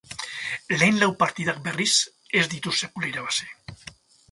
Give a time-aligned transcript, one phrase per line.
[0.79, 1.91] Lehen lau partidak, berriz,
[2.41, 3.49] ez ditu sekula irabazi.